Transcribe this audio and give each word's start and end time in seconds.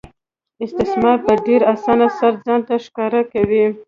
استثمار 0.63 1.17
په 1.25 1.31
ډېرې 1.45 1.65
اسانۍ 1.73 2.07
سره 2.17 2.41
ځان 2.45 2.59
ښکاره 2.85 3.21
کوي 3.31 3.65